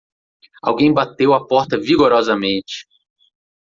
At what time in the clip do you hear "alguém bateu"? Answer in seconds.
0.63-1.31